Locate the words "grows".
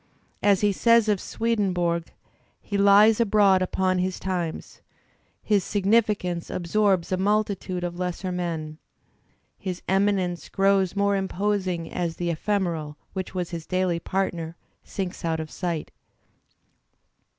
10.49-10.95